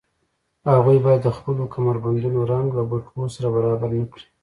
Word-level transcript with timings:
هغوی 0.75 0.97
باید 1.05 1.21
د 1.23 1.29
خپلو 1.37 1.63
کمربندونو 1.75 2.39
رنګ 2.51 2.67
له 2.77 2.83
بټوو 2.89 3.33
سره 3.35 3.47
برابر 3.55 3.89
نه 3.99 4.05
کړي 4.11 4.25